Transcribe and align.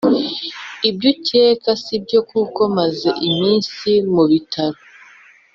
Ibyucyeka 0.89 1.69
sibyo 1.83 2.19
kuko 2.31 2.61
maze 2.77 3.09
iminsi 3.29 3.89
mubitaro 4.13 4.79